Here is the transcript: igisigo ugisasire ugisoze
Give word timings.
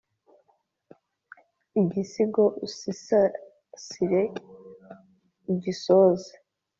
igisigo 1.81 2.43
ugisasire 2.65 4.21
ugisoze 5.51 6.31